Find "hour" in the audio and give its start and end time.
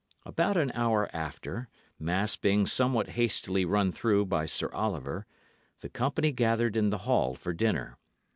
0.73-1.07